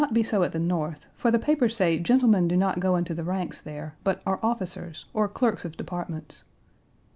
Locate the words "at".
0.43-0.51